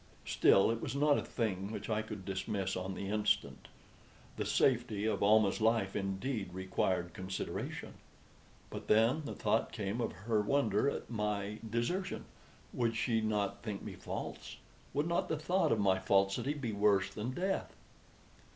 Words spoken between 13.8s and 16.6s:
me false? Would not the thought of my falsity